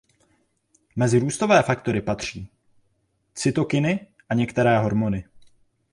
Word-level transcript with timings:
Mezi 0.95 1.19
růstové 1.19 1.63
faktory 1.63 2.01
patří 2.01 2.47
cytokiny 3.35 4.07
a 4.29 4.33
některé 4.33 4.77
hormony. 4.79 5.23